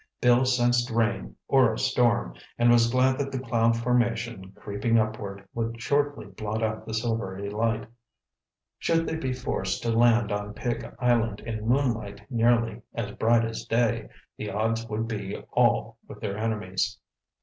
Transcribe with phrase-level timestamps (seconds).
[0.19, 5.47] Bill sensed rain or a storm and was glad that the cloud formation, creeping upward,
[5.53, 7.85] would shortly blot out the silvery light.
[8.79, 13.63] Should they be forced to land on Pig Island in moonlight nearly as bright as
[13.65, 16.97] day, the odds would be all with their enemies.